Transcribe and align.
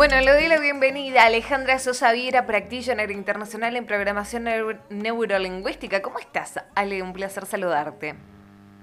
Bueno, 0.00 0.18
le 0.18 0.32
doy 0.32 0.48
la 0.48 0.58
bienvenida 0.58 1.24
a 1.24 1.26
Alejandra 1.26 1.78
Sosa 1.78 2.10
Viera, 2.12 2.46
practitioner 2.46 3.10
internacional 3.10 3.76
en 3.76 3.84
programación 3.84 4.48
neurolingüística. 4.88 6.00
¿Cómo 6.00 6.18
estás, 6.18 6.58
Ale? 6.74 7.02
Un 7.02 7.12
placer 7.12 7.44
saludarte. 7.44 8.14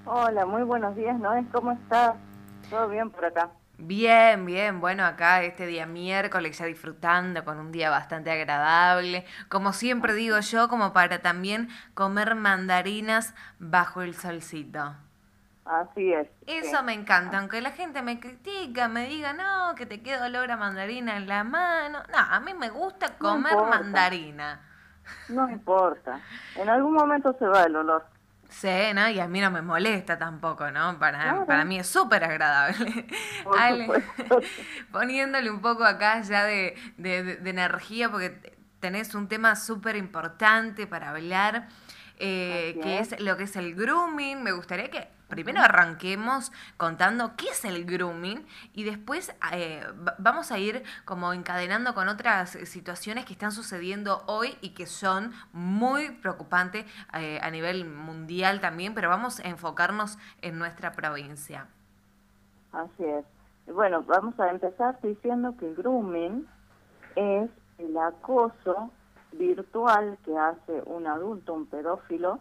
Hola, 0.06 0.46
muy 0.46 0.62
buenos 0.62 0.96
días, 0.96 1.18
Noé. 1.18 1.44
¿Cómo 1.52 1.72
estás? 1.72 2.14
¿Todo 2.70 2.88
bien 2.88 3.10
por 3.10 3.26
acá? 3.26 3.50
Bien, 3.80 4.46
bien. 4.46 4.80
Bueno, 4.80 5.06
acá 5.06 5.42
este 5.42 5.66
día 5.66 5.88
miércoles 5.88 6.56
ya 6.56 6.66
disfrutando 6.66 7.44
con 7.44 7.58
un 7.58 7.72
día 7.72 7.90
bastante 7.90 8.30
agradable. 8.30 9.26
Como 9.50 9.74
siempre 9.74 10.14
digo 10.14 10.40
yo, 10.42 10.70
como 10.70 10.94
para 10.94 11.24
también 11.24 11.70
comer 11.96 12.36
mandarinas 12.36 13.34
bajo 13.58 14.04
el 14.04 14.14
solcito. 14.14 14.94
Así 15.70 16.14
es. 16.14 16.28
Eso 16.46 16.82
me 16.84 16.94
encanta, 16.94 17.40
aunque 17.40 17.62
la 17.62 17.72
gente 17.72 18.02
me 18.02 18.20
critica, 18.20 18.88
me 18.88 19.08
diga, 19.08 19.34
no, 19.34 19.76
que 19.76 19.86
te 19.86 20.02
queda 20.02 20.26
olor 20.26 20.50
a 20.52 20.58
mandarina 20.58 21.18
en 21.18 21.28
la 21.28 21.44
mano. 21.44 22.00
No, 22.12 22.18
a 22.18 22.40
mí 22.40 22.54
me 22.54 22.70
gusta 22.70 23.18
comer 23.18 23.56
mandarina. 23.58 24.62
No 25.30 25.50
importa, 25.50 26.20
en 26.56 26.70
algún 26.70 26.94
momento 26.94 27.36
se 27.38 27.46
va 27.46 27.64
el 27.64 27.76
olor. 27.76 28.06
Sí, 28.50 28.94
¿no? 28.94 29.10
Y 29.10 29.20
a 29.20 29.28
mí 29.28 29.42
no 29.42 29.52
me 29.52 29.62
molesta 29.62 30.18
tampoco, 30.18 30.72
¿no? 30.72 30.98
Para, 31.00 31.46
para 31.46 31.66
mí 31.66 31.80
es 31.80 31.88
súper 31.88 32.24
agradable. 32.24 33.06
poniéndole 34.92 35.50
un 35.50 35.62
poco 35.62 35.84
acá 35.84 36.22
ya 36.22 36.46
de, 36.46 36.76
de 36.98 37.50
energía, 37.50 38.10
porque 38.10 38.58
tenés 38.80 39.16
un 39.16 39.28
tema 39.28 39.56
súper 39.56 39.96
importante 39.96 40.88
para 40.88 41.10
hablar 41.10 41.68
eh, 42.20 42.80
que 42.82 43.00
es. 43.00 43.20
lo 43.20 43.38
que 43.38 43.44
es 43.44 43.56
el 43.56 43.76
grooming. 43.76 44.42
Me 44.42 44.52
gustaría 44.52 44.90
que 44.90 45.08
primero 45.28 45.62
arranquemos 45.62 46.52
contando 46.78 47.32
qué 47.36 47.50
es 47.50 47.66
el 47.66 47.86
grooming 47.86 48.46
y 48.74 48.84
después 48.84 49.36
eh, 49.54 49.86
vamos 50.18 50.52
a 50.52 50.58
ir 50.58 50.84
como 51.06 51.34
encadenando 51.34 51.94
con 51.94 52.08
otras 52.08 52.52
situaciones 52.52 53.26
que 53.26 53.34
están 53.34 53.52
sucediendo 53.52 54.24
hoy 54.28 54.58
y 54.62 54.70
que 54.70 54.86
son 54.86 55.34
muy 55.54 56.12
preocupantes 56.12 56.86
eh, 57.14 57.40
a 57.42 57.50
nivel 57.52 57.86
mundial 57.86 58.62
también, 58.62 58.94
pero 58.94 59.10
vamos 59.10 59.40
a 59.40 59.48
enfocarnos 59.48 60.18
en 60.42 60.58
nuestra 60.58 60.92
provincia. 60.92 61.68
Así 62.72 63.04
es. 63.04 63.26
Bueno, 63.74 64.04
vamos 64.04 64.40
a 64.40 64.50
empezar 64.50 65.00
diciendo 65.02 65.56
que 65.60 65.68
el 65.68 65.76
grooming 65.76 66.48
es 67.16 67.50
el 67.80 67.98
acoso 67.98 68.92
virtual 69.34 70.18
que 70.24 70.38
hace 70.38 70.82
un 70.86 71.06
adulto, 71.06 71.54
un 71.54 71.66
pedófilo, 71.66 72.40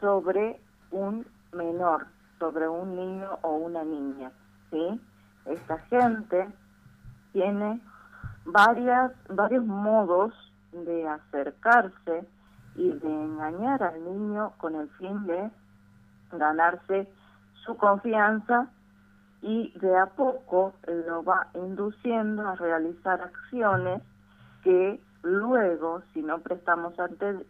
sobre 0.00 0.60
un 0.90 1.26
menor, 1.52 2.06
sobre 2.38 2.68
un 2.68 2.96
niño 2.96 3.38
o 3.42 3.56
una 3.56 3.84
niña, 3.84 4.30
¿sí? 4.70 5.00
Esta 5.46 5.78
gente 5.90 6.48
tiene 7.32 7.80
varias, 8.44 9.12
varios 9.28 9.64
modos 9.64 10.32
de 10.72 11.08
acercarse 11.08 12.26
y 12.76 12.92
de 12.92 13.08
engañar 13.08 13.82
al 13.82 14.04
niño 14.04 14.52
con 14.58 14.74
el 14.76 14.88
fin 14.90 15.26
de 15.26 15.50
ganarse 16.32 17.10
su 17.64 17.76
confianza 17.76 18.68
y 19.42 19.72
de 19.78 19.96
a 19.96 20.06
poco 20.06 20.74
lo 20.86 21.22
va 21.24 21.48
induciendo 21.54 22.46
a 22.46 22.56
realizar 22.56 23.20
acciones 23.22 24.02
que 24.62 25.00
Luego, 25.22 26.02
si 26.14 26.22
no 26.22 26.38
prestamos 26.38 26.94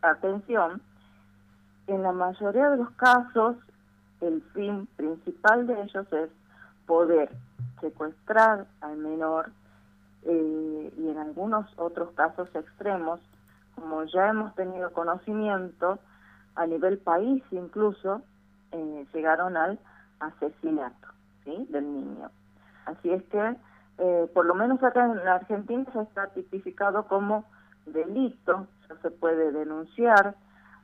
atención, 0.02 0.80
en 1.86 2.02
la 2.02 2.12
mayoría 2.12 2.70
de 2.70 2.78
los 2.78 2.90
casos, 2.92 3.56
el 4.20 4.42
fin 4.54 4.86
principal 4.96 5.66
de 5.66 5.82
ellos 5.82 6.12
es 6.12 6.30
poder 6.86 7.30
secuestrar 7.80 8.66
al 8.80 8.96
menor 8.96 9.50
eh, 10.24 10.92
y 10.96 11.08
en 11.08 11.18
algunos 11.18 11.66
otros 11.78 12.10
casos 12.12 12.48
extremos, 12.54 13.20
como 13.74 14.04
ya 14.04 14.28
hemos 14.28 14.54
tenido 14.54 14.92
conocimiento, 14.92 15.98
a 16.56 16.66
nivel 16.66 16.98
país 16.98 17.42
incluso, 17.52 18.22
eh, 18.72 19.06
llegaron 19.14 19.56
al 19.56 19.78
asesinato 20.18 21.08
del 21.44 21.94
niño. 21.94 22.30
Así 22.84 23.10
es 23.10 23.22
que, 23.24 23.56
eh, 23.98 24.30
por 24.34 24.44
lo 24.44 24.54
menos 24.54 24.82
acá 24.82 25.06
en 25.06 25.24
la 25.24 25.36
Argentina 25.36 25.84
se 25.92 26.02
está 26.02 26.26
tipificado 26.28 27.04
como 27.04 27.44
delito, 27.86 28.66
ya 28.88 28.96
se 29.00 29.10
puede 29.10 29.52
denunciar, 29.52 30.34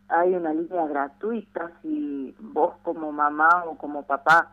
hay 0.08 0.34
una 0.34 0.52
línea 0.52 0.86
gratuita 0.86 1.70
si 1.82 2.34
vos 2.38 2.74
como 2.82 3.12
mamá 3.12 3.64
o 3.66 3.76
como 3.76 4.04
papá 4.04 4.52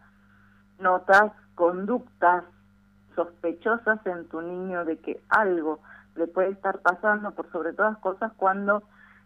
notas 0.80 1.32
conductas 1.56 2.44
sospechosas 3.16 4.00
en 4.06 4.28
tu 4.30 4.42
niño 4.42 4.86
de 4.86 4.98
que 4.98 5.22
algo 5.30 5.80
le 6.16 6.28
puede 6.28 6.50
estar 6.50 6.80
pasando 6.80 7.32
por 7.32 7.52
sobre 7.52 7.74
todas 7.74 7.98
cosas 7.98 8.32
cuando 8.38 8.84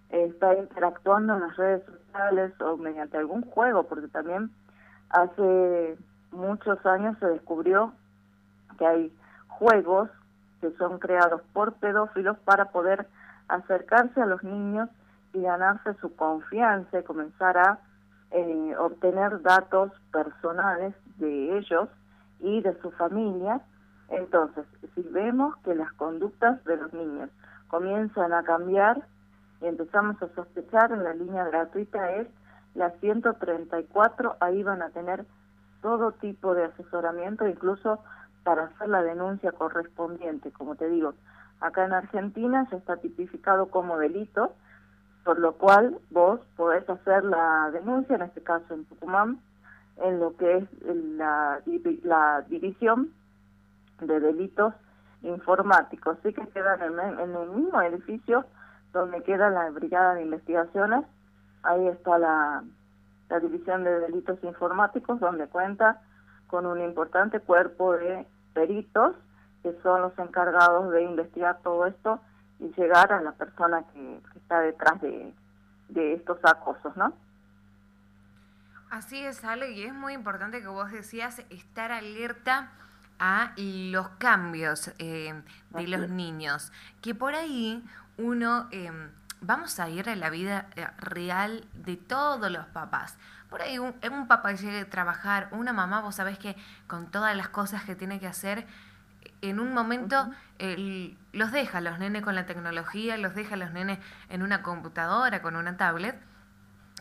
está 0.09 0.55
interactuando 0.55 1.35
en 1.35 1.41
las 1.41 1.57
redes 1.57 1.83
sociales 1.85 2.53
o 2.61 2.77
mediante 2.77 3.17
algún 3.17 3.41
juego, 3.43 3.83
porque 3.83 4.07
también 4.07 4.51
hace 5.09 5.97
muchos 6.31 6.83
años 6.85 7.17
se 7.19 7.27
descubrió 7.27 7.93
que 8.77 8.85
hay 8.85 9.17
juegos 9.47 10.09
que 10.61 10.71
son 10.77 10.99
creados 10.99 11.41
por 11.53 11.73
pedófilos 11.73 12.37
para 12.39 12.65
poder 12.65 13.07
acercarse 13.47 14.21
a 14.21 14.25
los 14.25 14.43
niños 14.43 14.89
y 15.35 15.41
ganarse 15.41 15.93
su 15.95 16.15
confianza 16.15 16.99
y 16.99 17.03
comenzar 17.03 17.57
a 17.57 17.79
eh, 18.31 18.75
obtener 18.79 19.41
datos 19.41 19.91
personales 20.11 20.95
de 21.17 21.57
ellos 21.57 21.89
y 22.39 22.61
de 22.61 22.79
su 22.81 22.91
familia. 22.91 23.61
Entonces, 24.09 24.65
si 24.93 25.01
vemos 25.01 25.55
que 25.57 25.75
las 25.75 25.91
conductas 25.93 26.63
de 26.63 26.77
los 26.77 26.93
niños 26.93 27.29
comienzan 27.67 28.33
a 28.33 28.43
cambiar 28.43 29.01
y 29.61 29.65
empezamos 29.65 30.21
a 30.21 30.29
sospechar, 30.35 30.91
en 30.91 31.03
la 31.03 31.13
línea 31.13 31.43
gratuita 31.43 32.11
es 32.11 32.27
la 32.73 32.91
134, 32.91 34.37
ahí 34.39 34.63
van 34.63 34.81
a 34.81 34.89
tener 34.89 35.25
todo 35.81 36.13
tipo 36.13 36.55
de 36.55 36.65
asesoramiento, 36.65 37.47
incluso 37.47 37.99
para 38.43 38.65
hacer 38.65 38.89
la 38.89 39.01
denuncia 39.01 39.51
correspondiente. 39.51 40.51
Como 40.51 40.75
te 40.75 40.87
digo, 40.89 41.13
acá 41.59 41.85
en 41.85 41.93
Argentina 41.93 42.67
ya 42.71 42.77
está 42.77 42.97
tipificado 42.97 43.67
como 43.67 43.97
delito, 43.97 44.53
por 45.25 45.39
lo 45.39 45.53
cual 45.53 45.97
vos 46.11 46.39
podés 46.55 46.87
hacer 46.87 47.25
la 47.25 47.71
denuncia, 47.73 48.15
en 48.15 48.21
este 48.21 48.41
caso 48.41 48.73
en 48.75 48.85
Tucumán, 48.85 49.41
en 49.97 50.19
lo 50.19 50.37
que 50.37 50.57
es 50.57 50.63
la, 50.85 51.59
la 52.03 52.41
división 52.47 53.11
de 54.01 54.19
delitos 54.19 54.73
informáticos. 55.23 56.17
Sí 56.21 56.31
que 56.31 56.47
quedan 56.49 56.79
en, 56.81 57.19
en 57.19 57.35
el 57.35 57.49
mismo 57.49 57.81
edificio 57.81 58.45
donde 58.93 59.23
queda 59.23 59.49
la 59.49 59.71
Brigada 59.71 60.13
de 60.13 60.21
Investigaciones, 60.21 61.05
ahí 61.63 61.87
está 61.87 62.19
la, 62.19 62.63
la 63.29 63.39
División 63.39 63.83
de 63.83 63.99
Delitos 64.01 64.41
Informáticos, 64.43 65.19
donde 65.19 65.47
cuenta 65.47 66.01
con 66.47 66.67
un 66.67 66.79
importante 66.79 67.39
cuerpo 67.39 67.93
de 67.93 68.27
peritos 68.53 69.15
que 69.63 69.75
son 69.81 70.01
los 70.01 70.17
encargados 70.19 70.91
de 70.91 71.01
investigar 71.01 71.57
todo 71.63 71.87
esto 71.87 72.21
y 72.59 72.71
llegar 72.79 73.11
a 73.11 73.21
la 73.21 73.31
persona 73.33 73.83
que, 73.93 74.21
está 74.35 74.59
detrás 74.61 75.01
de, 75.01 75.33
estos 76.13 76.39
acosos, 76.43 76.95
¿no? 76.97 77.13
Así 78.89 79.23
es, 79.23 79.43
Ale, 79.43 79.71
y 79.71 79.83
es 79.83 79.93
muy 79.93 80.13
importante 80.13 80.61
que 80.61 80.67
vos 80.67 80.91
decías 80.91 81.39
estar 81.49 81.91
alerta 81.91 82.71
a 83.19 83.53
los 83.57 84.09
cambios 84.17 84.91
eh, 84.99 85.41
de 85.69 85.87
los 85.87 86.09
niños, 86.09 86.71
que 87.01 87.15
por 87.15 87.33
ahí 87.33 87.83
uno, 88.17 88.67
eh, 88.71 88.91
vamos 89.41 89.79
a 89.79 89.89
ir 89.89 90.09
a 90.09 90.15
la 90.15 90.29
vida 90.29 90.67
eh, 90.75 90.87
real 90.97 91.65
de 91.73 91.97
todos 91.97 92.51
los 92.51 92.65
papás. 92.67 93.17
Por 93.49 93.61
ahí 93.61 93.79
un, 93.79 93.95
un 94.11 94.27
papá 94.27 94.53
llegue 94.53 94.81
a 94.81 94.89
trabajar, 94.89 95.49
una 95.51 95.71
mamá, 95.71 96.01
vos 96.01 96.15
sabés 96.15 96.37
que 96.39 96.55
con 96.87 97.09
todas 97.11 97.35
las 97.35 97.49
cosas 97.49 97.83
que 97.83 97.95
tiene 97.95 98.19
que 98.19 98.27
hacer, 98.27 98.65
en 99.41 99.59
un 99.59 99.73
momento 99.73 100.29
los 101.33 101.51
deja 101.51 101.81
los 101.81 101.99
nenes 101.99 102.23
con 102.23 102.35
la 102.35 102.45
tecnología, 102.45 103.17
los 103.17 103.35
deja 103.35 103.55
los 103.55 103.71
nenes 103.71 103.99
en 104.29 104.41
una 104.41 104.61
computadora, 104.61 105.41
con 105.41 105.55
una 105.55 105.77
tablet, 105.77 106.19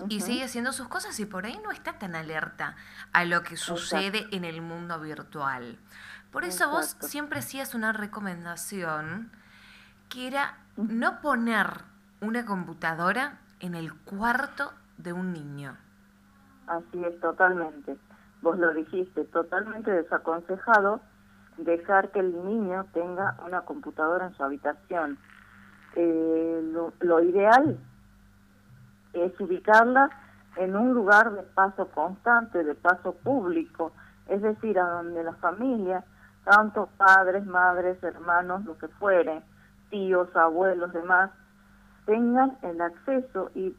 y 0.09 0.21
sigue 0.21 0.45
haciendo 0.45 0.73
sus 0.73 0.89
cosas 0.89 1.19
y 1.21 1.27
por 1.27 1.47
ahí 1.47 1.59
no 1.63 1.71
está 1.71 1.99
tan 1.99 2.17
alerta 2.17 2.75
a 3.13 3.25
lo 3.25 3.43
que 3.43 3.57
sucede 3.57 4.27
en 4.33 4.45
el 4.45 4.61
mundo 4.61 4.99
virtual. 5.01 5.79
Por 6.33 6.45
eso 6.45 6.69
vos 6.69 6.97
siempre 7.01 7.39
hacías 7.39 7.75
una 7.75 7.93
recomendación 7.93 9.31
que 10.09 10.27
era 10.27 10.59
no 10.77 11.21
poner 11.21 11.83
una 12.21 12.45
computadora 12.45 13.39
en 13.61 13.77
el 13.77 13.95
cuarto 13.95 14.73
de 14.99 15.13
un 15.13 15.33
niño. 15.33 15.77
Así 16.67 17.05
es, 17.05 17.21
totalmente. 17.21 17.97
Vos 18.43 18.59
lo 18.59 18.75
dijiste, 18.75 19.25
totalmente 19.27 19.93
desaconsejado 19.93 21.01
dejar 21.57 22.11
que 22.11 22.21
el 22.21 22.45
niño 22.45 22.87
tenga 22.93 23.37
una 23.47 23.63
computadora 23.63 24.27
en 24.27 24.35
su 24.35 24.43
habitación. 24.43 25.19
Eh, 25.97 26.73
lo, 27.01 27.21
ideal 27.23 27.79
es 29.13 29.41
ubicarla 29.41 30.11
en 30.57 30.77
un 30.77 30.93
lugar 30.93 31.33
de 31.33 31.43
paso 31.43 31.89
constante, 31.89 32.65
de 32.65 32.75
paso 32.75 33.15
público, 33.15 33.93
es 34.29 34.43
decir, 34.43 34.79
a 34.79 34.89
donde 34.89 35.23
la 35.23 35.35
familia 35.35 36.05
tanto 36.45 36.89
padres, 36.99 37.47
madres, 37.47 38.03
hermanos, 38.03 38.65
lo 38.65 38.77
que 38.77 38.89
fuere, 38.89 39.43
tíos, 39.91 40.35
abuelos, 40.37 40.93
demás, 40.93 41.31
tengan 42.07 42.59
el 42.63 42.81
acceso 42.81 43.51
y 43.55 43.75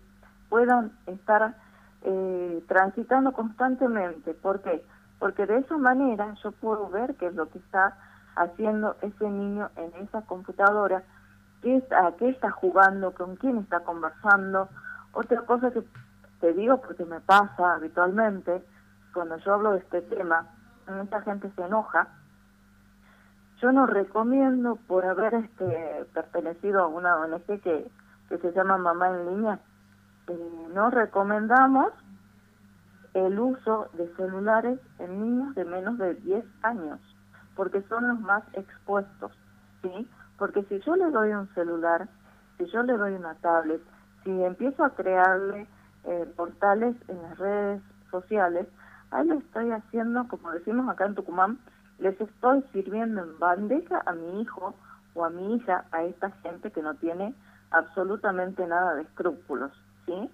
puedan 0.49 0.91
estar 1.05 1.55
eh, 2.01 2.63
transitando 2.67 3.33
constantemente. 3.33 4.33
¿Por 4.33 4.61
qué? 4.61 4.83
Porque 5.25 5.47
de 5.47 5.57
esa 5.57 5.75
manera 5.79 6.35
yo 6.43 6.51
puedo 6.51 6.87
ver 6.87 7.15
qué 7.15 7.25
es 7.25 7.33
lo 7.33 7.49
que 7.49 7.57
está 7.57 7.97
haciendo 8.35 8.95
ese 9.01 9.27
niño 9.27 9.71
en 9.75 9.91
esa 10.03 10.21
computadora, 10.21 11.01
qué 11.63 11.77
está, 11.77 12.11
qué 12.19 12.29
está 12.29 12.51
jugando, 12.51 13.11
con 13.11 13.35
quién 13.35 13.57
está 13.57 13.79
conversando. 13.79 14.69
Otra 15.13 15.41
cosa 15.41 15.71
que 15.71 15.83
te 16.41 16.53
digo 16.53 16.79
porque 16.79 17.05
me 17.05 17.21
pasa 17.21 17.73
habitualmente, 17.73 18.63
cuando 19.15 19.37
yo 19.37 19.55
hablo 19.55 19.71
de 19.71 19.79
este 19.79 20.03
tema, 20.03 20.45
mucha 20.95 21.19
gente 21.21 21.49
se 21.55 21.65
enoja. 21.65 22.07
Yo 23.63 23.71
no 23.71 23.87
recomiendo 23.87 24.75
por 24.75 25.05
haber 25.05 25.33
este 25.33 26.05
pertenecido 26.13 26.83
a 26.83 26.87
una 26.87 27.15
ONG 27.15 27.61
que, 27.63 27.89
se 28.29 28.51
llama 28.51 28.77
Mamá 28.77 29.09
en 29.09 29.25
Línea, 29.25 29.59
eh, 30.27 30.67
no 30.71 30.91
recomendamos 30.91 31.93
el 33.15 33.39
uso 33.39 33.87
de 33.93 34.13
celulares 34.17 34.77
en 34.99 35.21
niños 35.21 35.55
de 35.55 35.63
menos 35.63 35.97
de 35.97 36.15
10 36.15 36.43
años, 36.63 36.99
porque 37.55 37.81
son 37.83 38.09
los 38.09 38.19
más 38.19 38.43
expuestos, 38.53 39.31
¿sí? 39.81 40.07
Porque 40.37 40.63
si 40.63 40.81
yo 40.81 40.97
le 40.97 41.09
doy 41.11 41.31
un 41.31 41.47
celular, 41.55 42.09
si 42.57 42.65
yo 42.65 42.83
le 42.83 42.97
doy 42.97 43.13
una 43.13 43.35
tablet, 43.35 43.81
si 44.25 44.43
empiezo 44.43 44.83
a 44.83 44.89
crearle 44.89 45.65
eh, 46.03 46.33
portales 46.35 46.97
en 47.07 47.21
las 47.21 47.37
redes 47.37 47.81
sociales, 48.11 48.67
ahí 49.11 49.25
lo 49.25 49.35
estoy 49.35 49.71
haciendo, 49.71 50.27
como 50.27 50.51
decimos 50.51 50.89
acá 50.89 51.05
en 51.05 51.15
Tucumán, 51.15 51.57
les 51.99 52.19
estoy 52.19 52.65
sirviendo 52.73 53.23
en 53.23 53.39
bandeja 53.39 54.01
a 54.05 54.11
mi 54.11 54.41
hijo 54.41 54.75
o 55.13 55.23
a 55.23 55.29
mi 55.29 55.55
hija, 55.55 55.85
a 55.93 56.03
esta 56.03 56.31
gente 56.43 56.69
que 56.69 56.81
no 56.81 56.95
tiene 56.95 57.33
absolutamente 57.71 58.67
nada 58.67 58.95
de 58.95 59.03
escrúpulos, 59.03 59.71
¿sí? 60.05 60.29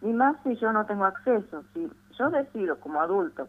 Ni 0.00 0.14
más 0.14 0.36
si 0.44 0.56
yo 0.56 0.72
no 0.72 0.86
tengo 0.86 1.04
acceso. 1.04 1.62
Si 1.74 1.90
yo 2.18 2.30
decido 2.30 2.78
como 2.80 3.00
adulto 3.00 3.48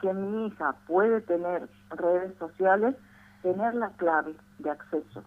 que 0.00 0.12
mi 0.12 0.46
hija 0.46 0.74
puede 0.86 1.20
tener 1.20 1.68
redes 1.90 2.36
sociales, 2.38 2.96
tener 3.42 3.74
la 3.74 3.90
clave 3.90 4.34
de 4.58 4.70
acceso. 4.70 5.22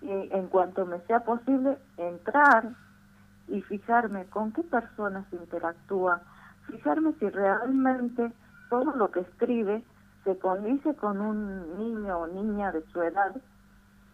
Y 0.00 0.10
en 0.32 0.46
cuanto 0.48 0.86
me 0.86 1.00
sea 1.02 1.20
posible, 1.24 1.76
entrar 1.96 2.70
y 3.48 3.60
fijarme 3.62 4.26
con 4.26 4.52
qué 4.52 4.62
personas 4.62 5.26
interactúa, 5.32 6.20
fijarme 6.66 7.12
si 7.18 7.28
realmente 7.28 8.32
todo 8.70 8.94
lo 8.94 9.10
que 9.10 9.20
escribe 9.20 9.82
se 10.24 10.38
condice 10.38 10.94
con 10.94 11.20
un 11.20 11.76
niño 11.78 12.20
o 12.20 12.26
niña 12.28 12.70
de 12.72 12.84
su 12.92 13.02
edad, 13.02 13.34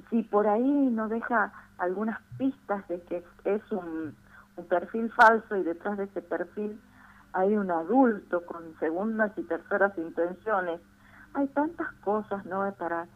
si 0.08 0.22
por 0.22 0.46
ahí 0.46 0.88
no 0.90 1.08
deja 1.08 1.52
algunas 1.78 2.18
pistas 2.38 2.86
de 2.88 3.00
que 3.02 3.24
es 3.44 3.72
un, 3.72 4.16
un 4.56 4.64
perfil 4.66 5.10
falso 5.12 5.56
y 5.56 5.62
detrás 5.62 5.98
de 5.98 6.04
ese 6.04 6.22
perfil 6.22 6.80
hay 7.36 7.54
un 7.54 7.70
adulto 7.70 8.46
con 8.46 8.62
segundas 8.80 9.30
y 9.36 9.42
terceras 9.42 9.96
intenciones, 9.98 10.80
hay 11.34 11.46
tantas 11.48 11.92
cosas, 12.02 12.46
¿no? 12.46 12.72
Para 12.78 13.08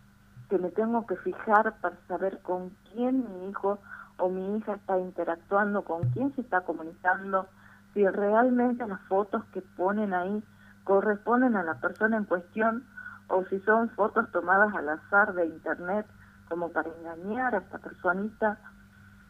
que 0.51 0.59
me 0.59 0.69
tengo 0.71 1.07
que 1.07 1.17
fijar 1.17 1.75
para 1.81 1.97
saber 2.07 2.39
con 2.43 2.69
quién 2.93 3.25
mi 3.25 3.49
hijo 3.49 3.79
o 4.19 4.29
mi 4.29 4.59
hija 4.59 4.75
está 4.75 4.99
interactuando, 4.99 5.85
con 5.85 6.11
quién 6.11 6.35
se 6.35 6.43
está 6.43 6.61
comunicando, 6.61 7.47
si 7.95 8.07
realmente 8.07 8.87
las 8.87 9.01
fotos 9.09 9.43
que 9.55 9.63
ponen 9.63 10.13
ahí 10.13 10.45
corresponden 10.85 11.57
a 11.57 11.63
la 11.63 11.81
persona 11.81 12.19
en 12.19 12.25
cuestión 12.25 12.85
o 13.29 13.45
si 13.47 13.59
son 13.61 13.89
fotos 13.91 14.31
tomadas 14.33 14.75
al 14.75 14.91
azar 14.91 15.33
de 15.33 15.47
internet 15.47 16.05
como 16.51 16.69
para 16.69 16.91
engañar 16.91 17.55
a 17.55 17.59
esta 17.59 17.79
personita. 17.79 18.59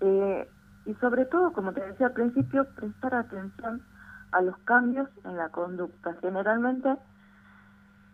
Eh, 0.00 0.50
y 0.84 0.94
sobre 0.94 1.26
todo, 1.26 1.52
como 1.52 1.72
te 1.72 1.80
decía 1.80 2.08
al 2.08 2.12
principio, 2.12 2.66
prestar 2.74 3.14
atención 3.14 3.82
a 4.32 4.42
los 4.42 4.56
cambios 4.58 5.08
en 5.24 5.36
la 5.36 5.48
conducta. 5.48 6.14
Generalmente, 6.20 6.96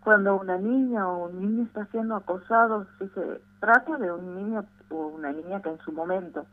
cuando 0.03 0.41
una 0.41 0.57
niña 0.57 1.09
o 1.09 1.29
un 1.29 1.41
niño 1.41 1.65
está 1.65 1.87
siendo 1.87 2.17
acosado, 2.17 2.87
si 2.99 3.09
se 3.09 3.41
trata 3.61 3.97
de 3.99 4.13
un 4.13 4.35
niño 4.35 4.65
o 4.91 5.09
una 5.09 5.33
niña 5.33 5.61
que 5.63 5.71
en 5.71 5.79
su 5.81 5.93
momento 5.93 6.47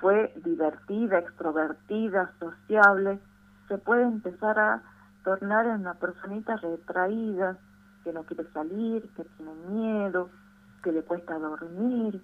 fue 0.00 0.32
divertida, 0.44 1.18
extrovertida, 1.18 2.32
sociable, 2.38 3.18
se 3.68 3.78
puede 3.78 4.02
empezar 4.02 4.58
a 4.58 4.82
tornar 5.24 5.66
en 5.66 5.80
una 5.80 5.94
personita 5.94 6.56
retraída, 6.56 7.56
que 8.04 8.12
no 8.12 8.22
quiere 8.24 8.44
salir, 8.52 9.08
que 9.14 9.24
tiene 9.24 9.54
miedo, 9.68 10.30
que 10.82 10.92
le 10.92 11.02
cuesta 11.02 11.38
dormir, 11.38 12.22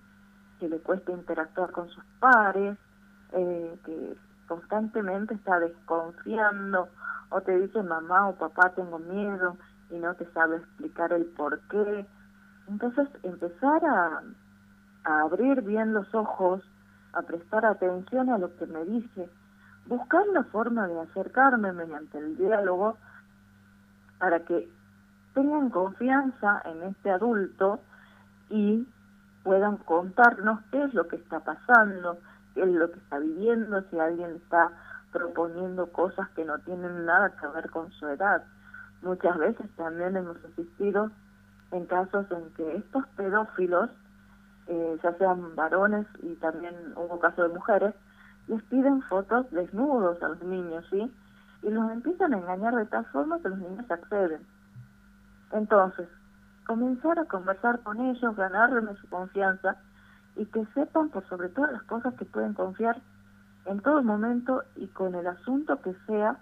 que 0.59 0.69
le 0.69 0.79
cuesta 0.79 1.13
interactuar 1.13 1.73
con 1.73 1.89
sus 1.89 2.05
pares, 2.21 2.79
eh, 3.33 3.79
que 3.85 4.17
constantemente 4.47 5.35
está 5.35 5.59
desconfiando 5.59 6.89
o 7.31 7.41
te 7.41 7.59
dice 7.59 7.83
mamá 7.83 8.29
o 8.29 8.37
papá 8.37 8.71
tengo 8.71 8.99
miedo 8.99 9.57
y 9.91 9.99
no 9.99 10.15
te 10.15 10.31
sabe 10.33 10.57
explicar 10.57 11.13
el 11.13 11.25
por 11.27 11.61
qué. 11.69 12.07
Entonces 12.69 13.09
empezar 13.23 13.85
a, 13.85 14.23
a 15.05 15.21
abrir 15.21 15.63
bien 15.63 15.93
los 15.93 16.13
ojos, 16.15 16.63
a 17.13 17.23
prestar 17.23 17.65
atención 17.65 18.31
a 18.31 18.39
lo 18.39 18.57
que 18.57 18.67
me 18.67 18.85
dice, 18.85 19.29
buscar 19.87 20.27
la 20.29 20.45
forma 20.45 20.89
de 20.89 21.01
acercarme 21.01 21.73
mediante 21.73 22.19
el 22.19 22.37
diálogo 22.37 22.97
para 24.19 24.41
que 24.41 24.69
tengan 25.35 25.71
confianza 25.71 26.63
en 26.65 26.83
este 26.85 27.11
adulto 27.11 27.81
y 28.49 28.87
puedan 29.43 29.77
contarnos 29.79 30.61
qué 30.71 30.85
es 30.85 30.95
lo 30.95 31.07
que 31.07 31.17
está 31.17 31.41
pasando, 31.41 32.19
qué 32.55 32.63
es 32.63 32.69
lo 32.69 32.91
que 32.91 32.99
está 32.99 33.19
viviendo, 33.19 33.83
si 33.91 33.99
alguien 33.99 34.31
está 34.37 34.71
proponiendo 35.13 35.91
cosas 35.93 36.29
que 36.31 36.45
no 36.45 36.59
tienen 36.61 37.05
nada 37.05 37.35
que 37.37 37.47
ver 37.49 37.71
con 37.71 37.91
su 37.93 38.09
edad. 38.09 38.43
Muchas 39.03 39.37
veces 39.39 39.71
también 39.77 40.17
hemos 40.17 40.37
asistido 40.45 41.11
en 41.71 41.87
casos 41.87 42.27
en 42.31 42.51
que 42.55 42.77
estos 42.77 43.07
pedófilos, 43.17 43.91
eh, 44.67 44.99
ya 45.03 45.13
sean 45.19 45.55
varones 45.55 46.07
y 46.23 46.35
también 46.37 46.75
hubo 46.97 47.19
casos 47.21 47.49
de 47.49 47.55
mujeres, 47.55 47.95
les 48.49 48.63
piden 48.65 49.03
fotos 49.03 49.51
desnudos 49.51 50.23
a 50.23 50.29
los 50.29 50.43
niños, 50.43 50.85
¿sí? 50.91 51.13
Y 51.63 51.71
los 51.71 51.91
empiezan 51.91 52.35
a 52.35 52.39
engañar 52.39 52.75
de 52.75 52.87
tal 52.87 53.05
forma 53.07 53.39
que 53.41 53.49
los 53.49 53.59
niños 53.59 53.91
acceden. 53.91 54.41
Entonces, 55.53 56.09
comenzar 56.67 57.19
a 57.19 57.25
conversar 57.25 57.81
con 57.81 58.01
ellos, 58.01 58.37
ganarles 58.37 58.99
su 58.99 59.09
confianza 59.09 59.77
y 60.37 60.47
que 60.47 60.65
sepan 60.75 61.11
por 61.11 61.27
sobre 61.29 61.49
todas 61.49 61.73
las 61.73 61.83
cosas 61.85 62.15
que 62.15 62.25
pueden 62.25 62.55
confiar 62.55 63.01
en 63.67 63.81
todo 63.81 64.03
momento 64.03 64.63
y 64.77 64.87
con 64.89 65.15
el 65.15 65.27
asunto 65.27 65.81
que 65.81 65.95
sea 66.07 66.37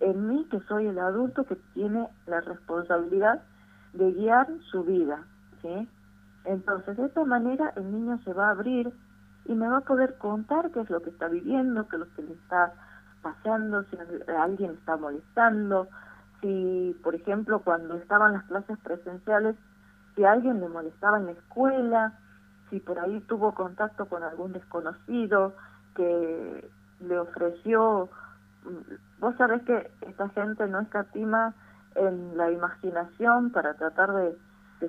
en 0.00 0.28
mí, 0.28 0.46
que 0.50 0.60
soy 0.60 0.86
el 0.86 0.98
adulto 0.98 1.44
que 1.44 1.56
tiene 1.74 2.08
la 2.26 2.40
responsabilidad 2.40 3.42
de 3.92 4.12
guiar 4.12 4.48
su 4.70 4.82
vida, 4.84 5.24
¿sí? 5.60 5.88
Entonces, 6.44 6.96
de 6.96 7.06
esta 7.06 7.24
manera 7.24 7.72
el 7.76 7.92
niño 7.92 8.18
se 8.24 8.32
va 8.32 8.48
a 8.48 8.50
abrir 8.52 8.92
y 9.44 9.54
me 9.54 9.68
va 9.68 9.78
a 9.78 9.82
poder 9.82 10.16
contar 10.18 10.70
qué 10.70 10.80
es 10.80 10.90
lo 10.90 11.00
que 11.02 11.10
está 11.10 11.28
viviendo, 11.28 11.86
qué 11.88 11.96
es 11.96 12.00
lo 12.00 12.14
que 12.14 12.22
le 12.22 12.32
está 12.32 12.72
pasando, 13.22 13.84
si 13.84 13.96
alguien 14.32 14.72
está 14.72 14.96
molestando, 14.96 15.88
si, 16.40 16.96
por 17.04 17.14
ejemplo, 17.14 17.60
cuando 17.60 17.94
estaban 17.94 18.32
las 18.32 18.44
clases 18.44 18.78
presenciales, 18.78 19.56
si 20.16 20.24
alguien 20.24 20.60
le 20.60 20.68
molestaba 20.68 21.18
en 21.18 21.26
la 21.26 21.32
escuela, 21.32 22.18
si 22.72 22.80
por 22.80 22.98
ahí 22.98 23.20
tuvo 23.28 23.54
contacto 23.54 24.06
con 24.06 24.22
algún 24.22 24.54
desconocido 24.54 25.52
que 25.94 26.70
le 27.00 27.18
ofreció, 27.18 28.08
mm, 28.64 29.20
vos 29.20 29.36
sabés 29.36 29.62
que 29.64 29.90
esta 30.00 30.30
gente 30.30 30.66
no 30.68 30.80
escatima 30.80 31.54
en 31.94 32.34
la 32.38 32.50
imaginación 32.50 33.52
para 33.52 33.74
tratar 33.74 34.12
de, 34.14 34.38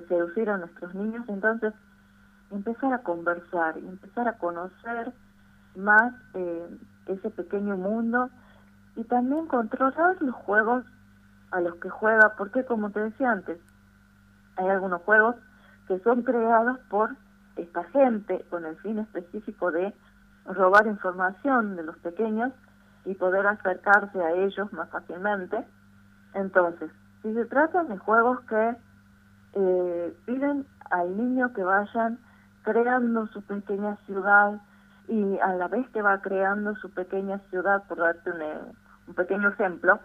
seducir 0.08 0.50
a 0.50 0.58
nuestros 0.58 0.92
niños, 0.92 1.24
entonces 1.28 1.72
empezar 2.50 2.92
a 2.92 3.02
conversar, 3.04 3.78
y 3.78 3.86
empezar 3.86 4.26
a 4.26 4.38
conocer 4.38 5.12
más 5.76 6.12
eh, 6.32 6.78
ese 7.06 7.30
pequeño 7.30 7.76
mundo 7.76 8.28
y 8.96 9.04
también 9.04 9.46
controlar 9.46 10.20
los 10.20 10.34
juegos 10.34 10.84
a 11.52 11.60
los 11.60 11.76
que 11.76 11.90
juega, 11.90 12.34
porque 12.36 12.64
como 12.64 12.90
te 12.90 13.00
decía 13.00 13.30
antes, 13.30 13.60
hay 14.56 14.68
algunos 14.68 15.00
juegos 15.02 15.36
que 15.86 16.00
son 16.00 16.22
creados 16.22 16.78
por 16.88 17.14
gente 17.82 18.44
con 18.50 18.64
el 18.64 18.76
fin 18.76 18.98
específico 18.98 19.72
de 19.72 19.92
robar 20.46 20.86
información 20.86 21.76
de 21.76 21.82
los 21.82 21.96
pequeños 21.98 22.52
y 23.04 23.14
poder 23.14 23.46
acercarse 23.46 24.22
a 24.22 24.32
ellos 24.32 24.72
más 24.72 24.88
fácilmente. 24.90 25.64
Entonces, 26.34 26.90
si 27.22 27.34
se 27.34 27.44
trata 27.46 27.84
de 27.84 27.98
juegos 27.98 28.40
que 28.42 28.76
eh, 29.54 30.16
piden 30.26 30.66
al 30.90 31.16
niño 31.16 31.52
que 31.52 31.64
vayan 31.64 32.18
creando 32.62 33.26
su 33.28 33.42
pequeña 33.42 33.96
ciudad 34.06 34.60
y 35.08 35.38
a 35.38 35.54
la 35.54 35.68
vez 35.68 35.88
que 35.90 36.02
va 36.02 36.20
creando 36.20 36.74
su 36.76 36.90
pequeña 36.90 37.38
ciudad, 37.50 37.82
por 37.88 37.98
darte 37.98 38.30
un, 38.30 38.40
un 39.08 39.14
pequeño 39.14 39.48
ejemplo, 39.48 40.00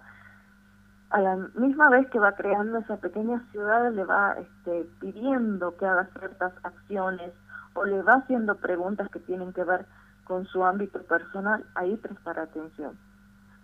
a 1.09 1.21
la 1.21 1.35
misma 1.55 1.89
vez 1.89 2.07
que 2.09 2.19
va 2.19 2.33
creando 2.33 2.79
esa 2.79 2.97
pequeña 2.97 3.41
ciudad, 3.51 3.91
le 3.91 4.03
va 4.03 4.33
este, 4.33 4.87
pidiendo 4.99 5.75
que 5.77 5.85
haga 5.85 6.07
ciertas 6.19 6.53
acciones 6.63 7.31
o 7.73 7.85
le 7.85 8.01
va 8.01 8.15
haciendo 8.15 8.55
preguntas 8.55 9.09
que 9.09 9.19
tienen 9.19 9.53
que 9.53 9.63
ver 9.63 9.85
con 10.23 10.45
su 10.45 10.63
ámbito 10.63 11.01
personal, 11.03 11.65
ahí 11.75 11.95
prestar 11.97 12.39
atención. 12.39 12.97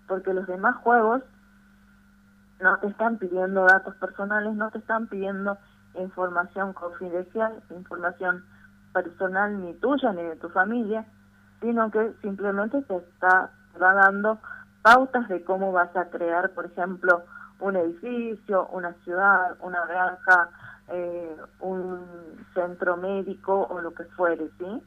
Porque 0.08 0.34
los 0.34 0.48
demás 0.48 0.76
juegos 0.78 1.22
no 2.60 2.78
te 2.80 2.88
están 2.88 3.18
pidiendo 3.18 3.66
datos 3.66 3.96
personales, 3.96 4.54
no 4.56 4.72
te 4.72 4.80
están 4.80 5.08
pidiendo 5.08 5.58
información 5.96 6.74
confidencial, 6.74 7.62
información 7.70 8.44
personal 8.94 9.62
ni 9.62 9.74
tuya 9.76 10.14
ni 10.14 10.24
de 10.24 10.36
tu 10.38 10.50
familia, 10.50 11.06
sino 11.62 11.92
que 11.92 12.14
simplemente 12.22 12.82
te 12.84 12.96
está 12.98 13.52
va 13.82 13.94
dando 13.94 14.40
pautas 14.82 15.28
de 15.28 15.44
cómo 15.44 15.72
vas 15.72 15.96
a 15.96 16.10
crear, 16.10 16.52
por 16.52 16.66
ejemplo, 16.66 17.24
un 17.60 17.76
edificio, 17.76 18.68
una 18.68 18.94
ciudad, 19.04 19.58
una 19.60 19.86
granja, 19.86 20.50
eh, 20.90 21.38
un 21.60 22.06
centro 22.54 22.98
médico 22.98 23.68
o 23.70 23.82
lo 23.82 23.94
que 23.94 24.04
fuere, 24.06 24.50
¿sí? 24.58 24.84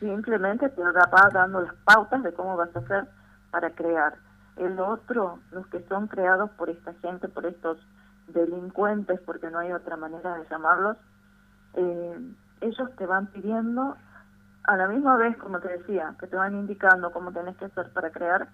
Simplemente 0.00 0.68
te 0.68 0.82
va 0.82 1.30
dando 1.32 1.60
las 1.60 1.74
pautas 1.84 2.22
de 2.22 2.32
cómo 2.32 2.56
vas 2.56 2.74
a 2.74 2.80
hacer 2.80 3.06
para 3.50 3.70
crear. 3.70 4.14
El 4.56 4.78
otro, 4.80 5.38
los 5.52 5.66
que 5.68 5.82
son 5.88 6.06
creados 6.06 6.50
por 6.50 6.70
esta 6.70 6.92
gente, 6.94 7.28
por 7.28 7.46
estos 7.46 7.78
delincuentes, 8.28 9.20
porque 9.20 9.50
no 9.50 9.58
hay 9.58 9.72
otra 9.72 9.96
manera 9.96 10.34
de 10.34 10.46
llamarlos, 10.48 10.96
eh, 11.74 12.34
ellos 12.60 12.90
te 12.96 13.06
van 13.06 13.26
pidiendo 13.28 13.96
a 14.64 14.76
la 14.76 14.88
misma 14.88 15.16
vez, 15.16 15.36
como 15.36 15.60
te 15.60 15.68
decía, 15.68 16.14
que 16.18 16.26
te 16.26 16.36
van 16.36 16.54
indicando 16.54 17.12
cómo 17.12 17.32
tenés 17.32 17.56
que 17.56 17.66
hacer 17.66 17.90
para 17.92 18.10
crear, 18.10 18.48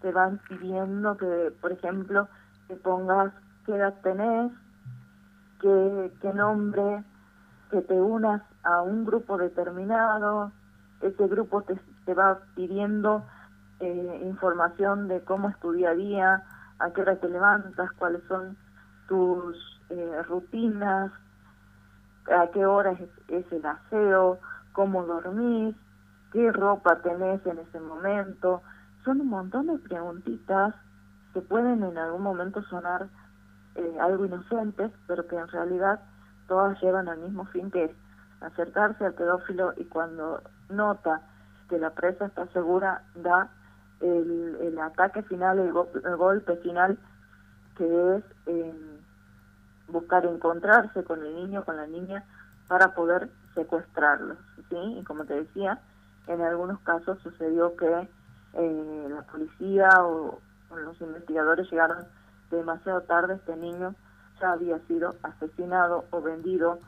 te 0.00 0.10
van 0.10 0.38
pidiendo 0.48 1.16
que, 1.16 1.52
por 1.60 1.72
ejemplo, 1.72 2.28
que 2.66 2.74
pongas 2.74 3.32
qué 3.64 3.76
edad 3.76 3.94
tenés, 4.02 4.52
qué, 5.62 6.12
qué 6.20 6.34
nombre, 6.34 7.04
que 7.70 7.80
te 7.80 7.94
unas 7.94 8.42
a 8.64 8.82
un 8.82 9.06
grupo 9.06 9.38
determinado, 9.38 10.52
ese 11.00 11.26
grupo 11.28 11.62
te, 11.62 11.80
te 12.04 12.14
va 12.14 12.40
pidiendo 12.54 13.24
eh, 13.80 14.20
información 14.24 15.08
de 15.08 15.22
cómo 15.22 15.48
es 15.48 15.58
tu 15.60 15.72
día 15.72 15.90
a 15.90 15.94
día, 15.94 16.42
a 16.78 16.90
qué 16.90 17.00
hora 17.00 17.16
te 17.16 17.28
levantas, 17.28 17.90
cuáles 17.92 18.22
son 18.28 18.56
tus 19.08 19.56
eh, 19.90 20.22
rutinas, 20.28 21.10
a 22.30 22.46
qué 22.52 22.64
hora 22.66 22.92
es, 23.28 23.52
el 23.52 23.66
aseo, 23.66 24.38
cómo 24.72 25.04
dormís, 25.04 25.74
qué 26.32 26.52
ropa 26.52 27.00
tenés 27.02 27.44
en 27.46 27.58
ese 27.58 27.80
momento. 27.80 28.62
Son 29.04 29.20
un 29.20 29.28
montón 29.28 29.66
de 29.66 29.78
preguntitas 29.78 30.74
que 31.34 31.40
pueden 31.40 31.82
en 31.82 31.98
algún 31.98 32.22
momento 32.22 32.62
sonar 32.64 33.08
eh, 33.74 33.96
algo 34.00 34.26
inocentes, 34.26 34.90
pero 35.06 35.26
que 35.26 35.36
en 35.36 35.48
realidad 35.48 36.00
todas 36.48 36.80
llevan 36.80 37.08
al 37.08 37.18
mismo 37.18 37.44
fin 37.46 37.70
que 37.70 37.84
es 37.84 37.90
acercarse 38.40 39.04
al 39.04 39.14
pedófilo 39.14 39.72
y 39.76 39.84
cuando 39.84 40.42
nota 40.68 41.22
que 41.68 41.78
la 41.78 41.90
presa 41.90 42.26
está 42.26 42.46
segura, 42.48 43.02
da 43.14 43.48
el, 44.00 44.56
el 44.60 44.78
ataque 44.78 45.22
final, 45.22 45.58
el, 45.58 45.72
golpe 45.72 46.56
final, 46.56 46.98
que 47.76 48.16
es 48.16 48.24
buscar 49.88 50.26
encontrarse 50.26 51.04
con 51.04 51.24
el 51.24 51.34
niño, 51.34 51.64
con 51.64 51.76
la 51.76 51.86
niña, 51.86 52.24
para 52.68 52.94
poder 52.94 53.30
secuestrarlos. 53.54 54.38
¿sí? 54.68 54.98
Y 54.98 55.04
como 55.04 55.24
te 55.24 55.34
decía, 55.34 55.78
en 56.26 56.40
algunos 56.40 56.80
casos 56.80 57.18
sucedió 57.22 57.76
que 57.76 58.08
eh, 58.54 59.06
la 59.08 59.22
policía 59.22 59.88
o, 60.00 60.40
los 60.74 61.00
investigadores 61.02 61.70
llegaron 61.70 62.06
demasiado 62.56 63.02
tarde, 63.02 63.34
este 63.34 63.56
niño 63.56 63.94
ya 64.40 64.52
había 64.52 64.78
sido 64.86 65.14
asesinado 65.22 66.04
o 66.10 66.20
vendido 66.20 66.78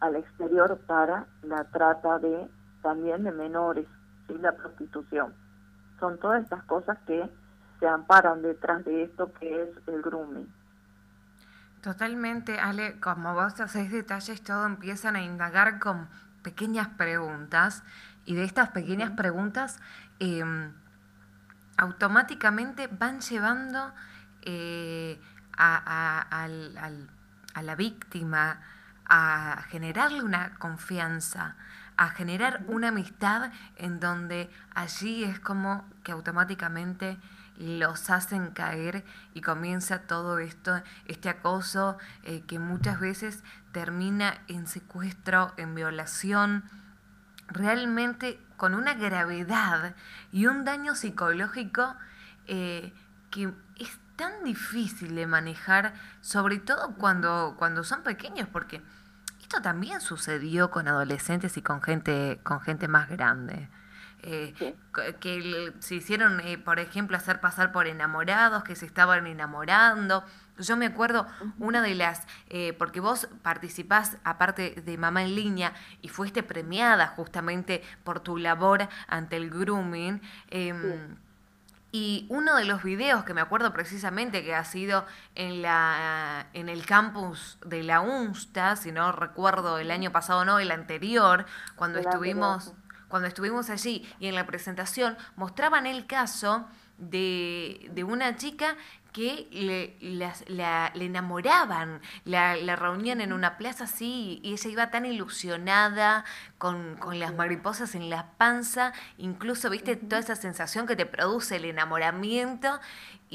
al 0.00 0.16
exterior 0.16 0.78
para 0.86 1.26
la 1.42 1.64
trata 1.64 2.18
de 2.18 2.48
también 2.82 3.24
de 3.24 3.32
menores, 3.32 3.86
y 4.28 4.38
la 4.38 4.52
prostitución. 4.52 5.34
Son 6.00 6.18
todas 6.18 6.42
estas 6.42 6.62
cosas 6.64 6.98
que 7.06 7.30
se 7.80 7.86
amparan 7.86 8.42
detrás 8.42 8.84
de 8.84 9.04
esto 9.04 9.32
que 9.34 9.62
es 9.62 9.68
el 9.86 10.02
grooming. 10.02 10.52
Totalmente, 11.82 12.58
Ale, 12.58 12.98
como 13.00 13.34
vos 13.34 13.60
hacéis 13.60 13.92
detalles, 13.92 14.42
todo 14.42 14.64
empiezan 14.64 15.16
a 15.16 15.22
indagar 15.22 15.78
con 15.78 16.08
pequeñas 16.42 16.88
preguntas 16.88 17.84
y 18.24 18.34
de 18.34 18.44
estas 18.44 18.70
pequeñas 18.70 19.10
preguntas 19.10 19.80
em, 20.18 20.72
automáticamente 21.76 22.86
van 22.86 23.20
llevando 23.20 23.92
eh, 24.44 25.20
a, 25.56 26.48
la 27.62 27.74
víctima 27.76 28.60
a 29.06 29.64
generarle 29.68 30.22
una 30.22 30.54
confianza, 30.54 31.56
a 31.96 32.08
generar 32.08 32.64
una 32.68 32.88
amistad 32.88 33.52
en 33.76 34.00
donde 34.00 34.50
allí 34.74 35.24
es 35.24 35.38
como 35.40 35.84
que 36.02 36.12
automáticamente 36.12 37.18
los 37.56 38.10
hacen 38.10 38.50
caer 38.50 39.04
y 39.32 39.40
comienza 39.40 40.00
todo 40.00 40.38
esto, 40.38 40.82
este 41.06 41.28
acoso 41.28 41.98
eh, 42.24 42.42
que 42.46 42.58
muchas 42.58 42.98
veces 42.98 43.44
termina 43.72 44.42
en 44.48 44.66
secuestro, 44.66 45.52
en 45.56 45.74
violación, 45.74 46.64
realmente 47.48 48.40
con 48.56 48.74
una 48.74 48.94
gravedad 48.94 49.94
y 50.32 50.46
un 50.46 50.64
daño 50.64 50.94
psicológico 50.94 51.94
eh, 52.46 52.92
que 53.30 53.52
es 53.76 53.98
tan 54.16 54.44
difícil 54.44 55.14
de 55.14 55.26
manejar, 55.26 55.94
sobre 56.20 56.58
todo 56.58 56.94
cuando, 56.94 57.54
cuando 57.58 57.84
son 57.84 58.02
pequeños, 58.02 58.48
porque 58.50 58.82
esto 59.40 59.60
también 59.60 60.00
sucedió 60.00 60.70
con 60.70 60.88
adolescentes 60.88 61.56
y 61.56 61.62
con 61.62 61.82
gente, 61.82 62.40
con 62.42 62.60
gente 62.60 62.88
más 62.88 63.08
grande. 63.08 63.68
Eh, 64.26 64.54
que 65.20 65.74
se 65.80 65.96
hicieron, 65.96 66.40
eh, 66.40 66.56
por 66.56 66.78
ejemplo, 66.78 67.14
hacer 67.14 67.40
pasar 67.40 67.72
por 67.72 67.86
enamorados, 67.86 68.64
que 68.64 68.74
se 68.74 68.86
estaban 68.86 69.26
enamorando. 69.26 70.24
Yo 70.58 70.78
me 70.78 70.86
acuerdo 70.86 71.26
una 71.58 71.82
de 71.82 71.94
las, 71.94 72.26
eh, 72.48 72.72
porque 72.78 73.00
vos 73.00 73.28
participás, 73.42 74.16
aparte 74.24 74.80
de 74.82 74.96
Mamá 74.96 75.24
en 75.24 75.34
Línea, 75.34 75.74
y 76.00 76.08
fuiste 76.08 76.42
premiada 76.42 77.08
justamente 77.08 77.82
por 78.02 78.20
tu 78.20 78.38
labor 78.38 78.88
ante 79.08 79.36
el 79.36 79.50
grooming. 79.50 80.22
Em, 80.48 81.16
y 81.94 82.26
uno 82.28 82.56
de 82.56 82.64
los 82.64 82.82
videos 82.82 83.22
que 83.22 83.34
me 83.34 83.40
acuerdo 83.40 83.72
precisamente 83.72 84.42
que 84.42 84.52
ha 84.52 84.64
sido 84.64 85.06
en, 85.36 85.62
la, 85.62 86.48
en 86.52 86.68
el 86.68 86.84
campus 86.84 87.56
de 87.64 87.84
la 87.84 88.00
UNSTA, 88.00 88.74
si 88.74 88.90
no 88.90 89.12
recuerdo 89.12 89.78
el 89.78 89.92
año 89.92 90.10
pasado, 90.10 90.44
no, 90.44 90.58
el 90.58 90.72
anterior, 90.72 91.46
cuando 91.76 92.00
estuvimos 92.00 92.74
cuando 93.06 93.28
estuvimos 93.28 93.70
allí 93.70 94.04
y 94.18 94.26
en 94.26 94.34
la 94.34 94.44
presentación, 94.44 95.16
mostraban 95.36 95.86
el 95.86 96.06
caso 96.08 96.66
de, 96.98 97.90
de 97.92 98.04
una 98.04 98.36
chica 98.36 98.76
que 99.14 99.46
le, 99.52 99.96
la, 100.48 100.90
le 100.92 101.04
enamoraban, 101.04 102.00
la, 102.24 102.56
la, 102.56 102.74
reunían 102.74 103.20
en 103.20 103.32
una 103.32 103.58
plaza 103.58 103.84
así 103.84 104.40
y 104.42 104.54
ella 104.54 104.70
iba 104.70 104.90
tan 104.90 105.06
ilusionada 105.06 106.24
con, 106.58 106.96
con, 106.96 107.20
las 107.20 107.32
mariposas 107.32 107.94
en 107.94 108.10
la 108.10 108.32
panza, 108.32 108.92
incluso, 109.16 109.70
viste, 109.70 109.94
toda 109.94 110.18
esa 110.18 110.34
sensación 110.34 110.88
que 110.88 110.96
te 110.96 111.06
produce 111.06 111.56
el 111.56 111.64
enamoramiento 111.64 112.80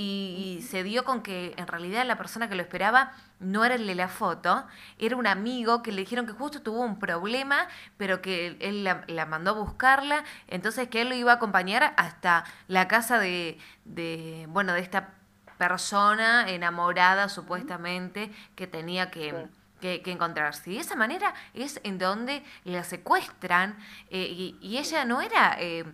y, 0.02 0.66
se 0.70 0.84
dio 0.84 1.04
con 1.04 1.22
que 1.22 1.54
en 1.58 1.68
realidad 1.68 2.06
la 2.06 2.18
persona 2.18 2.48
que 2.48 2.56
lo 2.56 2.62
esperaba 2.62 3.12
no 3.40 3.66
era 3.66 3.76
el 3.76 3.86
de 3.88 3.96
la 3.96 4.08
foto, 4.08 4.66
era 4.98 5.16
un 5.16 5.28
amigo 5.28 5.82
que 5.82 5.92
le 5.92 6.02
dijeron 6.02 6.26
que 6.26 6.32
justo 6.32 6.62
tuvo 6.62 6.82
un 6.82 7.00
problema, 7.00 7.68
pero 7.98 8.22
que 8.22 8.58
él 8.60 8.84
la, 8.84 9.26
mandó 9.26 9.52
a 9.52 9.54
buscarla, 9.56 10.24
entonces 10.48 10.88
que 10.88 11.02
él 11.02 11.10
lo 11.10 11.16
iba 11.16 11.34
a 11.34 11.36
acompañar 11.36 11.94
hasta 11.98 12.46
la 12.68 12.88
casa 12.88 13.20
de, 13.20 13.49
de 13.86 14.46
bueno, 14.50 14.74
de 14.74 14.82
esta 14.82 15.14
persona 15.58 16.50
enamorada 16.50 17.28
supuestamente 17.28 18.32
que 18.56 18.66
tenía 18.66 19.12
que, 19.12 19.48
que, 19.82 20.02
encontrarse. 20.06 20.72
Y 20.72 20.76
de 20.76 20.80
esa 20.80 20.96
manera 20.96 21.34
es 21.54 21.82
en 21.84 21.98
donde 21.98 22.44
la 22.64 22.84
secuestran 22.84 23.78
eh, 24.10 24.56
y, 24.62 24.78
ella 24.78 25.06
no 25.06 25.22
era... 25.22 25.56
Eh, 25.60 25.86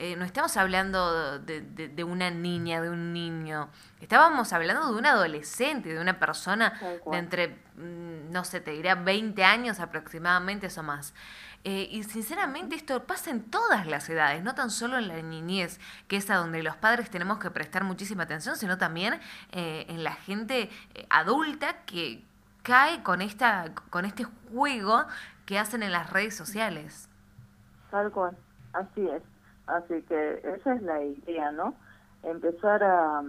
eh, 0.00 0.14
no 0.14 0.24
estamos 0.24 0.56
hablando 0.56 1.40
de, 1.40 1.60
de, 1.60 2.04
una 2.04 2.30
niña, 2.30 2.80
de 2.80 2.88
un 2.88 3.12
niño, 3.12 3.68
estábamos 4.00 4.52
hablando 4.52 4.92
de 4.92 4.96
un 4.96 5.06
adolescente, 5.06 5.92
de 5.92 6.00
una 6.00 6.20
persona 6.20 6.80
de 7.10 7.18
entre, 7.18 7.48
mm, 7.74 8.30
no 8.30 8.44
sé, 8.44 8.60
te 8.60 8.70
dirá 8.70 8.94
20 8.94 9.42
años 9.42 9.80
aproximadamente, 9.80 10.68
o 10.78 10.82
más. 10.84 11.14
Eh, 11.64 11.88
y 11.90 12.02
sinceramente 12.04 12.76
esto 12.76 13.04
pasa 13.04 13.30
en 13.30 13.42
todas 13.42 13.86
las 13.86 14.08
edades, 14.08 14.42
no 14.42 14.54
tan 14.54 14.70
solo 14.70 14.96
en 14.96 15.08
la 15.08 15.20
niñez, 15.20 15.80
que 16.06 16.16
es 16.16 16.30
a 16.30 16.36
donde 16.36 16.62
los 16.62 16.76
padres 16.76 17.10
tenemos 17.10 17.38
que 17.38 17.50
prestar 17.50 17.84
muchísima 17.84 18.22
atención, 18.22 18.56
sino 18.56 18.78
también 18.78 19.14
eh, 19.52 19.86
en 19.88 20.04
la 20.04 20.12
gente 20.12 20.70
adulta 21.10 21.84
que 21.84 22.24
cae 22.62 23.02
con, 23.02 23.20
esta, 23.20 23.72
con 23.90 24.04
este 24.04 24.24
juego 24.24 25.04
que 25.46 25.58
hacen 25.58 25.82
en 25.82 25.92
las 25.92 26.10
redes 26.12 26.36
sociales. 26.36 27.08
Tal 27.90 28.10
cual, 28.12 28.36
así 28.72 29.08
es. 29.08 29.22
Así 29.66 30.02
que 30.02 30.40
esa 30.44 30.74
es 30.74 30.82
la 30.82 31.02
idea, 31.02 31.52
¿no? 31.52 31.74
Empezar 32.22 32.82
a, 32.82 33.22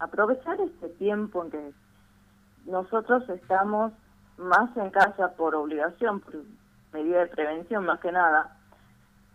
aprovechar 0.00 0.60
este 0.60 0.88
tiempo 0.90 1.44
en 1.44 1.50
que 1.50 1.72
nosotros 2.66 3.28
estamos 3.28 3.92
más 4.36 4.76
en 4.76 4.90
casa 4.90 5.32
por 5.36 5.54
obligación, 5.54 6.20
por 6.20 6.34
medida 6.94 7.20
de 7.20 7.26
prevención 7.26 7.84
más 7.84 8.00
que 8.00 8.12
nada, 8.12 8.56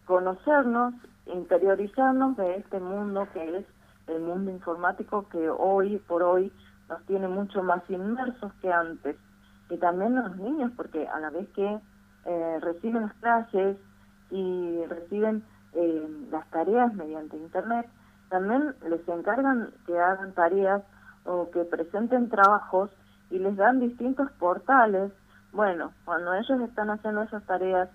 conocernos, 0.05 0.95
interiorizarnos 1.27 2.35
de 2.37 2.55
este 2.55 2.79
mundo 2.79 3.27
que 3.33 3.57
es 3.59 3.65
el 4.07 4.21
mundo 4.21 4.49
informático 4.49 5.27
que 5.29 5.49
hoy 5.49 5.97
por 6.07 6.23
hoy 6.23 6.51
nos 6.87 7.05
tiene 7.05 7.27
mucho 7.27 7.61
más 7.61 7.87
inmersos 7.89 8.51
que 8.61 8.71
antes. 8.71 9.15
Y 9.69 9.77
también 9.77 10.15
los 10.15 10.35
niños, 10.37 10.71
porque 10.75 11.07
a 11.07 11.19
la 11.19 11.29
vez 11.29 11.47
que 11.49 11.79
eh, 12.25 12.59
reciben 12.61 13.03
las 13.03 13.13
clases 13.15 13.77
y 14.31 14.83
reciben 14.85 15.43
eh, 15.73 16.07
las 16.31 16.49
tareas 16.49 16.93
mediante 16.95 17.37
Internet, 17.37 17.87
también 18.29 18.73
les 18.89 19.07
encargan 19.07 19.71
que 19.85 19.99
hagan 19.99 20.33
tareas 20.33 20.81
o 21.25 21.51
que 21.51 21.63
presenten 21.65 22.29
trabajos 22.29 22.89
y 23.29 23.37
les 23.37 23.55
dan 23.57 23.79
distintos 23.79 24.31
portales. 24.39 25.11
Bueno, 25.51 25.91
cuando 26.05 26.33
ellos 26.33 26.61
están 26.61 26.89
haciendo 26.89 27.23
esas 27.23 27.43
tareas, 27.43 27.89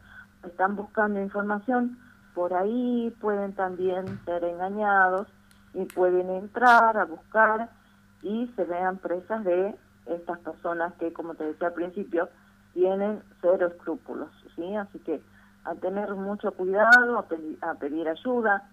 están 0.45 0.77
buscando 0.77 1.21
información, 1.21 1.99
por 2.35 2.53
ahí 2.53 3.15
pueden 3.21 3.55
también 3.55 4.21
ser 4.25 4.45
engañados 4.45 5.29
y 5.73 5.85
pueden 5.85 6.31
entrar 6.31 6.97
a 6.97 7.05
buscar 7.05 7.69
y 8.23 8.51
se 8.57 8.65
vean 8.65 8.99
presas 8.99 9.45
de 9.45 9.77
estas 10.07 10.39
personas 10.41 10.93
que, 10.95 11.13
como 11.13 11.35
te 11.35 11.45
decía 11.45 11.69
al 11.69 11.75
principio, 11.75 12.29
tienen 12.73 13.23
cero 13.41 13.69
escrúpulos, 13.69 14.31
¿sí? 14.57 14.75
Así 14.75 14.99
que 14.99 15.23
a 15.65 15.75
tener 15.77 16.15
mucho 16.15 16.53
cuidado, 16.53 17.19
a, 17.19 17.71
a 17.71 17.75
pedir 17.75 18.09
ayuda. 18.09 18.69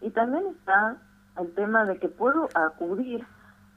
Y 0.00 0.10
también 0.10 0.46
está 0.48 0.96
el 1.38 1.52
tema 1.54 1.84
de 1.86 1.98
que 1.98 2.08
puedo 2.08 2.48
acudir 2.54 3.26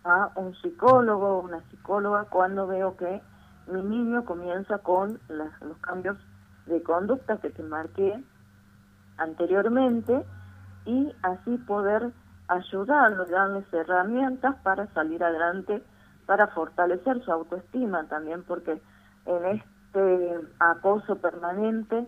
a 0.03 0.31
un 0.35 0.53
psicólogo 0.55 1.37
o 1.37 1.41
una 1.41 1.61
psicóloga 1.69 2.25
cuando 2.25 2.67
veo 2.67 2.97
que 2.97 3.21
mi 3.69 3.81
niño 3.81 4.25
comienza 4.25 4.79
con 4.79 5.19
los 5.29 5.77
cambios 5.81 6.17
de 6.65 6.81
conducta 6.83 7.38
que 7.38 7.49
te 7.49 7.63
marqué 7.63 8.23
anteriormente 9.17 10.25
y 10.85 11.13
así 11.21 11.57
poder 11.59 12.11
ayudarlo, 12.47 13.25
darles 13.25 13.71
herramientas 13.71 14.55
para 14.63 14.88
salir 14.93 15.23
adelante, 15.23 15.83
para 16.25 16.47
fortalecer 16.47 17.23
su 17.23 17.31
autoestima 17.31 18.05
también, 18.05 18.43
porque 18.43 18.81
en 19.25 19.45
este 19.45 20.39
acoso 20.59 21.15
permanente 21.17 22.07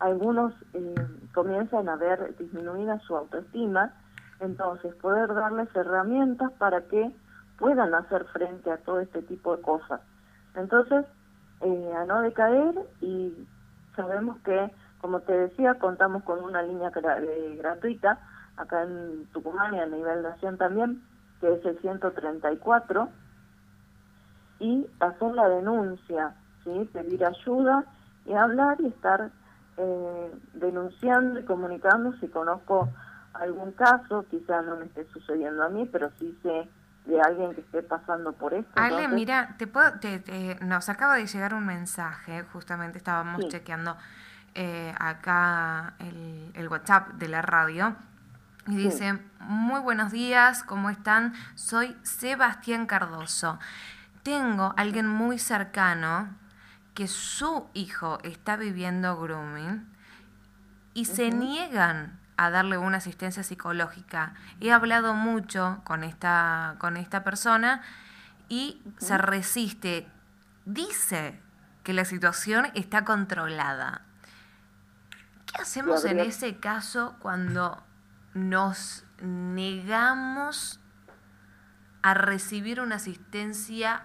algunos 0.00 0.52
eh, 0.74 0.94
comienzan 1.32 1.88
a 1.88 1.96
ver 1.96 2.36
disminuida 2.36 2.98
su 3.00 3.16
autoestima, 3.16 3.94
entonces 4.40 4.94
poder 4.96 5.32
darles 5.32 5.68
herramientas 5.74 6.52
para 6.58 6.82
que 6.82 7.14
puedan 7.58 7.94
hacer 7.94 8.24
frente 8.26 8.70
a 8.70 8.78
todo 8.78 9.00
este 9.00 9.22
tipo 9.22 9.56
de 9.56 9.62
cosas. 9.62 10.00
Entonces, 10.54 11.04
eh, 11.60 11.92
a 11.96 12.04
no 12.04 12.22
decaer 12.22 12.74
y 13.00 13.32
sabemos 13.96 14.38
que, 14.44 14.70
como 15.00 15.20
te 15.20 15.32
decía, 15.32 15.74
contamos 15.74 16.22
con 16.24 16.42
una 16.42 16.62
línea 16.62 16.90
gratuita 16.90 18.18
acá 18.56 18.82
en 18.82 19.26
Tucumán 19.32 19.74
y 19.74 19.80
a 19.80 19.86
nivel 19.86 20.22
nación 20.22 20.56
también, 20.56 21.02
que 21.40 21.52
es 21.52 21.64
el 21.64 21.78
134, 21.80 23.08
y 24.60 24.86
hacer 25.00 25.34
la 25.34 25.48
denuncia, 25.48 26.34
¿sí? 26.62 26.88
pedir 26.92 27.24
ayuda 27.24 27.84
y 28.24 28.32
hablar 28.32 28.80
y 28.80 28.86
estar 28.86 29.30
eh, 29.76 30.32
denunciando 30.54 31.40
y 31.40 31.44
comunicando 31.44 32.12
si 32.18 32.28
conozco 32.28 32.88
algún 33.34 33.72
caso, 33.72 34.24
quizá 34.30 34.62
no 34.62 34.76
me 34.76 34.86
esté 34.86 35.04
sucediendo 35.06 35.64
a 35.64 35.68
mí, 35.68 35.88
pero 35.90 36.10
sí 36.18 36.38
sé 36.42 36.68
de 37.04 37.20
alguien 37.20 37.54
que 37.54 37.60
esté 37.60 37.82
pasando 37.82 38.32
por 38.32 38.54
esto. 38.54 38.72
Ale, 38.74 39.08
mira, 39.08 39.54
te 39.58 39.66
puedo, 39.66 39.98
te, 39.98 40.58
nos 40.62 40.88
acaba 40.88 41.16
de 41.16 41.26
llegar 41.26 41.54
un 41.54 41.66
mensaje, 41.66 42.42
justamente 42.52 42.98
estábamos 42.98 43.48
chequeando 43.48 43.96
eh, 44.54 44.94
acá 44.98 45.94
el, 45.98 46.50
el 46.54 46.68
WhatsApp 46.68 47.08
de 47.14 47.28
la 47.28 47.42
radio 47.42 47.94
y 48.66 48.76
dice, 48.76 49.18
muy 49.40 49.80
buenos 49.80 50.10
días, 50.10 50.62
¿cómo 50.62 50.88
están? 50.88 51.34
Soy 51.54 51.94
Sebastián 52.02 52.86
Cardoso. 52.86 53.58
Tengo 54.22 54.72
alguien 54.78 55.06
muy 55.06 55.38
cercano 55.38 56.28
que 56.94 57.06
su 57.06 57.68
hijo 57.74 58.18
está 58.22 58.56
viviendo 58.56 59.20
grooming 59.20 59.86
y 60.94 61.04
se 61.04 61.30
niegan 61.30 62.18
a 62.36 62.50
darle 62.50 62.78
una 62.78 62.98
asistencia 62.98 63.42
psicológica. 63.42 64.34
He 64.60 64.72
hablado 64.72 65.14
mucho 65.14 65.80
con 65.84 66.04
esta, 66.04 66.76
con 66.78 66.96
esta 66.96 67.24
persona 67.24 67.82
y 68.48 68.82
se 68.98 69.18
resiste. 69.18 70.08
Dice 70.64 71.40
que 71.82 71.92
la 71.92 72.04
situación 72.04 72.70
está 72.74 73.04
controlada. 73.04 74.02
¿Qué 75.46 75.62
hacemos 75.62 76.04
en 76.04 76.20
ese 76.20 76.56
caso 76.56 77.16
cuando 77.20 77.82
nos 78.32 79.04
negamos 79.20 80.80
a 82.02 82.14
recibir 82.14 82.80
una 82.80 82.96
asistencia 82.96 84.02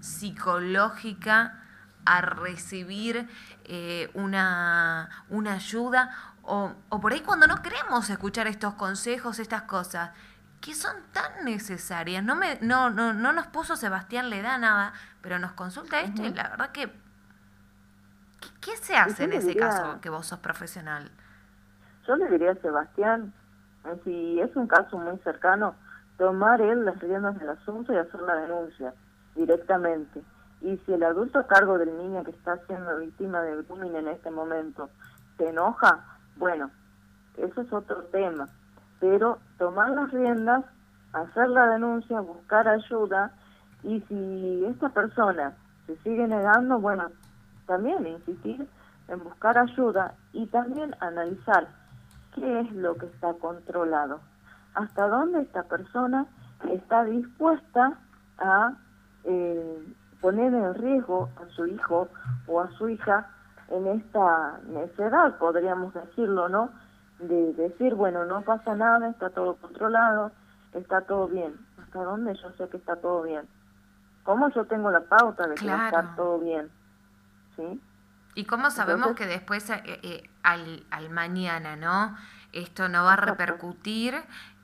psicológica, 0.00 1.60
a 2.04 2.20
recibir 2.20 3.28
eh, 3.64 4.10
una, 4.14 5.24
una, 5.28 5.54
ayuda, 5.54 6.33
o, 6.46 6.72
o, 6.88 7.00
por 7.00 7.12
ahí 7.12 7.20
cuando 7.20 7.46
no 7.46 7.62
queremos 7.62 8.08
escuchar 8.10 8.46
estos 8.46 8.74
consejos, 8.74 9.38
estas 9.38 9.62
cosas, 9.62 10.10
que 10.60 10.74
son 10.74 10.96
tan 11.12 11.44
necesarias. 11.44 12.24
No, 12.24 12.36
me, 12.36 12.58
no, 12.60 12.90
no, 12.90 13.12
no 13.12 13.32
nos 13.32 13.46
puso 13.48 13.76
Sebastián, 13.76 14.30
le 14.30 14.42
da 14.42 14.56
nada, 14.56 14.92
pero 15.20 15.38
nos 15.38 15.52
consulta 15.52 16.00
esto 16.00 16.22
y 16.22 16.32
la 16.32 16.48
verdad 16.48 16.70
que... 16.70 16.90
¿Qué, 18.60 18.76
se 18.76 18.96
hace 18.96 19.24
en 19.24 19.34
ese 19.34 19.54
caso 19.56 20.00
que 20.00 20.08
vos 20.08 20.26
sos 20.26 20.38
profesional? 20.38 21.10
Yo 22.06 22.16
le 22.16 22.30
diría 22.30 22.52
a 22.52 22.54
Sebastián, 22.56 23.32
si 24.04 24.40
es 24.40 24.54
un 24.56 24.66
caso 24.66 24.98
muy 24.98 25.18
cercano, 25.18 25.74
tomar 26.16 26.60
él 26.60 26.84
las 26.84 26.98
riendas 26.98 27.38
del 27.38 27.50
asunto 27.50 27.92
y 27.92 27.96
hacer 27.96 28.20
la 28.20 28.36
denuncia 28.36 28.94
directamente. 29.34 30.22
Y 30.60 30.78
si 30.78 30.94
el 30.94 31.02
adulto 31.02 31.38
a 31.38 31.46
cargo 31.46 31.78
del 31.78 31.96
niño 31.96 32.24
que 32.24 32.30
está 32.30 32.58
siendo 32.66 32.96
víctima 32.98 33.42
de 33.42 33.62
grooming 33.62 33.96
en 33.96 34.08
este 34.08 34.30
momento 34.30 34.88
se 35.36 35.48
enoja, 35.48 36.13
bueno, 36.36 36.70
eso 37.36 37.60
es 37.60 37.72
otro 37.72 38.02
tema. 38.04 38.48
Pero 39.00 39.38
tomar 39.58 39.90
las 39.90 40.10
riendas, 40.10 40.64
hacer 41.12 41.48
la 41.48 41.66
denuncia, 41.68 42.20
buscar 42.20 42.68
ayuda 42.68 43.32
y 43.82 44.00
si 44.02 44.64
esta 44.66 44.88
persona 44.88 45.54
se 45.86 45.96
sigue 45.98 46.26
negando, 46.26 46.78
bueno, 46.78 47.10
también 47.66 48.06
insistir 48.06 48.66
en 49.08 49.22
buscar 49.22 49.58
ayuda 49.58 50.14
y 50.32 50.46
también 50.46 50.94
analizar 51.00 51.68
qué 52.34 52.60
es 52.60 52.72
lo 52.72 52.96
que 52.96 53.06
está 53.06 53.34
controlado, 53.34 54.20
hasta 54.74 55.06
dónde 55.06 55.42
esta 55.42 55.62
persona 55.64 56.26
está 56.70 57.04
dispuesta 57.04 57.98
a 58.38 58.72
eh, 59.24 59.94
poner 60.20 60.54
en 60.54 60.74
riesgo 60.74 61.28
a 61.36 61.46
su 61.54 61.66
hijo 61.66 62.08
o 62.46 62.60
a 62.60 62.70
su 62.72 62.88
hija 62.88 63.28
en 63.68 63.86
esta 63.86 64.60
necedad, 64.66 65.38
podríamos 65.38 65.94
decirlo, 65.94 66.48
¿no? 66.48 66.70
De 67.18 67.52
decir, 67.54 67.94
bueno, 67.94 68.24
no 68.24 68.42
pasa 68.42 68.74
nada, 68.74 69.08
está 69.08 69.30
todo 69.30 69.56
controlado, 69.56 70.32
está 70.72 71.02
todo 71.02 71.28
bien. 71.28 71.54
¿Hasta 71.82 72.02
dónde 72.02 72.34
yo 72.34 72.50
sé 72.52 72.68
que 72.68 72.76
está 72.76 72.96
todo 72.96 73.22
bien? 73.22 73.48
¿Cómo 74.24 74.50
yo 74.50 74.64
tengo 74.64 74.90
la 74.90 75.02
pauta 75.02 75.46
de 75.46 75.54
que 75.54 75.66
va 75.66 75.82
a 75.82 75.86
estar 75.86 76.16
todo 76.16 76.38
bien? 76.38 76.70
¿Sí? 77.56 77.80
¿Y 78.34 78.44
cómo 78.46 78.70
sabemos 78.70 79.14
que 79.14 79.26
después, 79.26 79.70
eh, 79.70 79.82
eh, 79.84 80.30
al, 80.42 80.84
al, 80.90 81.10
mañana, 81.10 81.76
¿no? 81.76 82.16
Esto 82.52 82.88
no 82.88 83.04
va 83.04 83.14
a 83.14 83.16
repercutir 83.16 84.14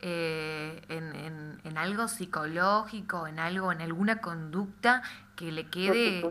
eh, 0.00 0.82
en, 0.88 1.60
en, 1.62 1.78
algo 1.78 2.08
psicológico, 2.08 3.26
en 3.26 3.38
algo, 3.38 3.70
en 3.72 3.80
alguna 3.80 4.20
conducta 4.20 5.02
que 5.40 5.50
le 5.50 5.66
quede 5.66 6.22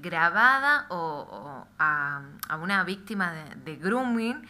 grabada 0.00 0.86
o, 0.90 1.66
a, 1.78 2.22
a, 2.48 2.56
una 2.58 2.84
víctima 2.84 3.32
de, 3.32 3.54
de 3.64 3.76
grooming. 3.76 4.46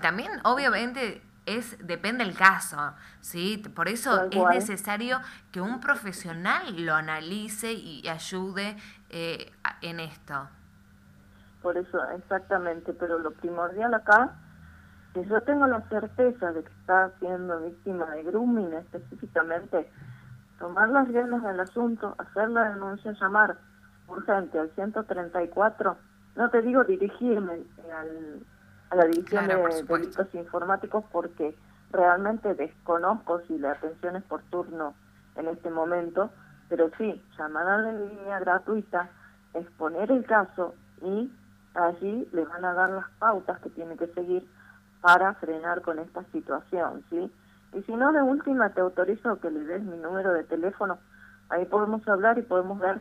también, 0.00 0.30
obviamente, 0.44 1.20
es 1.46 1.84
depende 1.84 2.24
del 2.24 2.36
caso, 2.36 2.94
¿sí? 3.20 3.58
Por 3.74 3.88
eso 3.88 4.30
es 4.30 4.44
necesario 4.54 5.20
que 5.50 5.60
un 5.60 5.80
profesional 5.80 6.86
lo 6.86 6.94
analice 6.94 7.72
y 7.72 8.06
ayude 8.08 8.76
en 9.10 10.00
esto 10.00 10.48
por 11.62 11.76
eso 11.76 11.98
exactamente, 12.16 12.92
pero 12.92 13.18
lo 13.18 13.32
primordial 13.32 13.92
acá, 13.94 14.30
si 15.14 15.24
yo 15.24 15.40
tengo 15.42 15.66
la 15.66 15.80
certeza 15.88 16.52
de 16.52 16.62
que 16.62 16.72
está 16.80 17.10
siendo 17.18 17.60
víctima 17.60 18.06
de 18.10 18.22
grooming 18.24 18.72
específicamente, 18.74 19.90
tomar 20.60 20.90
las 20.90 21.08
riendas 21.08 21.42
del 21.42 21.58
asunto, 21.58 22.14
hacer 22.18 22.50
la 22.50 22.70
denuncia, 22.70 23.12
llamar 23.12 23.56
urgente 24.06 24.58
al 24.58 24.70
134, 24.70 25.96
no 26.36 26.50
te 26.50 26.62
digo 26.62 26.84
dirigirme 26.84 27.64
al, 27.92 28.44
a 28.90 28.96
la 28.96 29.04
división 29.06 29.48
de 29.48 29.84
delitos 29.88 30.34
informáticos 30.34 31.04
porque 31.10 31.56
realmente 31.90 32.54
desconozco 32.54 33.40
si 33.48 33.58
la 33.58 33.72
atención 33.72 34.16
es 34.16 34.22
por 34.24 34.42
turno 34.44 34.94
en 35.36 35.48
este 35.48 35.70
momento, 35.70 36.30
pero 36.68 36.90
sí, 36.98 37.20
llamar 37.38 37.66
a 37.66 37.78
la 37.78 37.92
línea 37.92 38.38
gratuita, 38.38 39.08
exponer 39.54 40.12
el 40.12 40.24
caso 40.26 40.74
y 41.02 41.32
allí 41.74 42.28
le 42.32 42.44
van 42.44 42.64
a 42.64 42.74
dar 42.74 42.90
las 42.90 43.08
pautas 43.18 43.58
que 43.60 43.70
tiene 43.70 43.96
que 43.96 44.08
seguir 44.08 44.46
para 45.00 45.32
frenar 45.34 45.80
con 45.80 45.98
esta 45.98 46.22
situación, 46.32 47.02
¿sí? 47.08 47.32
Y 47.72 47.82
si 47.82 47.94
no, 47.94 48.12
de 48.12 48.22
última 48.22 48.70
te 48.70 48.80
autorizo 48.80 49.40
que 49.40 49.50
le 49.50 49.60
des 49.60 49.82
mi 49.82 49.96
número 49.96 50.32
de 50.32 50.44
teléfono, 50.44 50.98
ahí 51.48 51.64
podemos 51.66 52.06
hablar 52.08 52.38
y 52.38 52.42
podemos 52.42 52.78
ver 52.78 53.00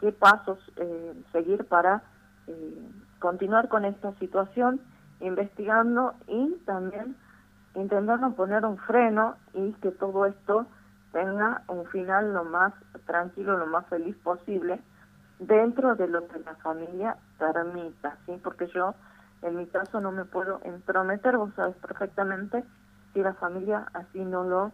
qué 0.00 0.12
pasos 0.12 0.58
eh, 0.76 1.14
seguir 1.32 1.64
para 1.66 2.02
eh, 2.46 2.90
continuar 3.18 3.68
con 3.68 3.84
esta 3.84 4.12
situación, 4.18 4.80
investigando 5.20 6.14
y 6.26 6.56
también 6.66 7.16
intentando 7.74 8.34
poner 8.34 8.64
un 8.64 8.76
freno 8.78 9.36
y 9.54 9.72
que 9.74 9.92
todo 9.92 10.26
esto 10.26 10.66
tenga 11.12 11.62
un 11.68 11.86
final 11.86 12.34
lo 12.34 12.44
más 12.44 12.72
tranquilo, 13.06 13.56
lo 13.56 13.66
más 13.66 13.86
feliz 13.86 14.16
posible, 14.18 14.80
dentro 15.38 15.94
de 15.94 16.08
lo 16.08 16.26
que 16.28 16.38
la 16.40 16.54
familia 16.56 17.16
permita, 17.38 18.16
¿sí? 18.26 18.38
Porque 18.42 18.66
yo, 18.68 18.94
en 19.42 19.56
mi 19.56 19.66
caso, 19.66 20.00
no 20.00 20.12
me 20.12 20.24
puedo 20.24 20.60
entrometer, 20.64 21.36
vos 21.36 21.50
sabes 21.54 21.76
perfectamente, 21.76 22.64
si 23.12 23.20
la 23.20 23.34
familia 23.34 23.86
así 23.92 24.24
no 24.24 24.44
lo 24.44 24.72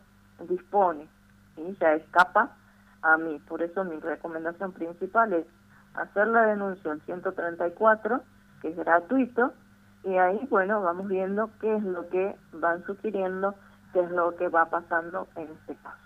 dispone, 0.49 1.09
¿sí? 1.57 1.77
Ya 1.81 1.95
escapa 1.95 2.57
a 3.03 3.17
mí. 3.17 3.39
Por 3.49 3.63
eso 3.63 3.85
mi 3.85 3.99
recomendación 3.99 4.73
principal 4.73 5.33
es 5.33 5.47
hacer 5.95 6.29
la 6.29 6.43
denuncia 6.43 6.93
al 6.93 7.01
134, 7.03 8.23
que 8.63 8.69
es 8.69 8.77
gratuito, 8.77 9.53
y 10.05 10.17
ahí, 10.17 10.47
bueno, 10.51 10.81
vamos 10.81 11.09
viendo 11.09 11.51
qué 11.61 11.77
es 11.77 11.83
lo 11.83 12.09
que 12.09 12.37
van 12.53 12.85
sugiriendo, 12.85 13.55
qué 13.93 14.01
es 14.01 14.11
lo 14.11 14.37
que 14.37 14.49
va 14.49 14.67
pasando 14.67 15.29
en 15.37 15.49
este 15.49 15.75
caso. 15.77 15.97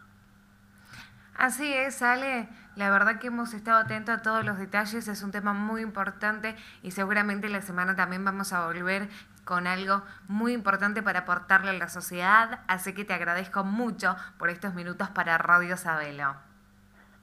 Así 1.37 1.73
es, 1.73 2.03
Ale. 2.03 2.49
La 2.77 2.90
verdad 2.90 3.18
que 3.18 3.27
hemos 3.27 3.53
estado 3.53 3.79
atentos 3.79 4.14
a 4.14 4.23
todos 4.23 4.45
los 4.45 4.59
detalles, 4.59 5.09
es 5.09 5.23
un 5.23 5.31
tema 5.31 5.53
muy 5.53 5.83
importante 5.83 6.57
y 6.83 6.92
seguramente 6.92 7.49
la 7.49 7.61
semana 7.61 7.95
también 7.97 8.25
vamos 8.25 8.53
a 8.53 8.66
volver 8.66 9.09
con 9.53 9.67
algo 9.67 10.01
muy 10.29 10.55
importante 10.55 11.03
para 11.03 11.21
aportarle 11.21 11.73
a 11.73 11.75
la 11.75 11.88
sociedad, 11.88 12.61
así 12.69 12.95
que 12.95 13.05
te 13.05 13.12
agradezco 13.12 13.65
mucho 13.65 14.17
por 14.38 14.49
estos 14.49 14.73
minutos 14.73 15.11
para 15.11 15.37
Radio 15.37 15.77
Sabelo. 15.77 16.37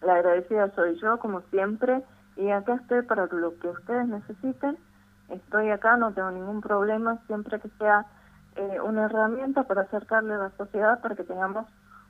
La 0.03 0.13
agradecida 0.13 0.69
soy 0.75 0.99
yo, 1.01 1.17
como 1.17 1.41
siempre, 1.49 2.03
y 2.35 2.51
acá 2.51 2.75
estoy 2.75 3.01
para 3.01 3.25
lo 3.25 3.57
que 3.57 3.69
ustedes 3.69 4.07
necesiten. 4.07 4.77
Estoy 5.29 5.71
acá, 5.71 5.97
no 5.97 6.13
tengo 6.13 6.29
ningún 6.29 6.61
problema, 6.61 7.17
siempre 7.25 7.59
que 7.59 7.69
sea 7.79 8.05
eh, 8.55 8.79
una 8.79 9.05
herramienta 9.05 9.63
para 9.63 9.81
acercarle 9.81 10.35
a 10.35 10.37
la 10.37 10.51
sociedad 10.51 11.01
para 11.01 11.15
que 11.15 11.23
tengamos 11.23 11.65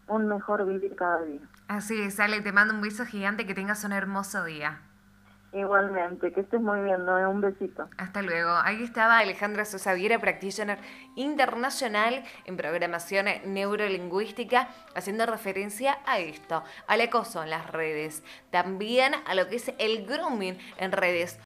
un 0.10 0.27
mejor 0.27 0.65
vivir 0.65 0.97
cada 0.97 1.21
día. 1.21 1.39
Así 1.69 2.01
es, 2.01 2.19
Ale, 2.19 2.41
te 2.41 2.51
mando 2.51 2.73
un 2.73 2.82
beso 2.82 3.05
gigante, 3.05 3.45
que 3.45 3.53
tengas 3.53 3.86
un 3.86 3.93
hermoso 3.93 4.43
día. 4.43 4.82
Igualmente, 5.51 6.31
que 6.31 6.41
estés 6.41 6.62
muy 6.62 6.81
bien, 6.81 7.05
¿no? 7.05 7.29
Un 7.29 7.41
besito. 7.41 7.89
Hasta 7.97 8.21
luego. 8.21 8.51
Ahí 8.63 8.83
estaba 8.83 9.19
Alejandra 9.19 9.65
Sosa 9.65 9.93
Viera, 9.93 10.19
practitioner 10.19 10.77
internacional 11.15 12.23
en 12.45 12.55
programación 12.57 13.25
neurolingüística, 13.45 14.69
haciendo 14.95 15.25
referencia 15.25 15.97
a 16.05 16.19
esto, 16.19 16.63
al 16.88 17.01
acoso 17.01 17.43
en 17.43 17.49
las 17.49 17.69
redes, 17.71 18.23
también 18.51 19.13
a 19.25 19.35
lo 19.35 19.47
que 19.47 19.55
es 19.55 19.71
el 19.79 20.05
grooming 20.05 20.57
en 20.77 20.91
redes. 20.91 21.38